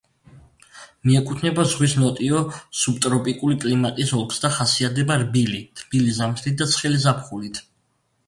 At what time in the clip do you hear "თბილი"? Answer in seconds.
5.83-6.15